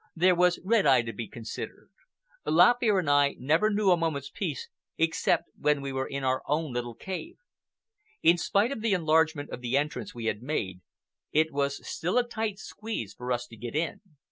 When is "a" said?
3.91-3.97, 12.17-12.27